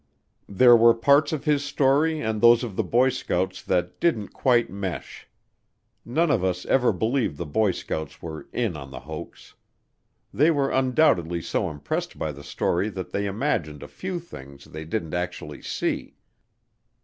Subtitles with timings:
[0.49, 4.67] There were parts of his story and those of the boy scouts that didn't quite
[4.67, 5.27] mesh.
[6.03, 9.53] None of us ever believed the boy scouts were in on the hoax.
[10.33, 14.85] They were undoubtedly so impressed by the story that they imagined a few things they
[14.85, 16.15] didn't actually see.